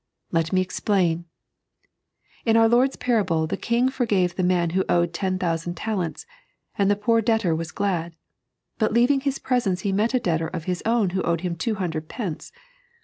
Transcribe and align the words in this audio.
Let 0.31 0.51
me 0.51 0.61
explain! 0.61 1.25
In 2.43 2.57
our 2.57 2.67
Lord's 2.67 2.95
parable 2.95 3.45
the 3.45 3.55
king 3.55 3.87
forgave 3.89 4.33
the 4.35 4.41
man 4.41 4.71
who 4.71 4.83
owed 4.89 5.13
ten 5.13 5.37
thousand 5.37 5.75
talents, 5.77 6.25
and 6.75 6.89
the 6.89 6.95
poor 6.95 7.21
debtor 7.21 7.49
w.ts 7.51 7.69
glad; 7.69 8.15
but 8.79 8.93
leaving 8.93 9.21
hie 9.21 9.33
presence 9.43 9.81
he 9.81 9.91
met 9.91 10.15
a 10.15 10.19
debtor 10.19 10.47
of 10.47 10.63
his 10.63 10.81
own 10.87 11.11
who 11.11 11.21
owed 11.21 11.41
him 11.41 11.55
two 11.55 11.75
hundred 11.75 12.07
pence. 12.09 12.51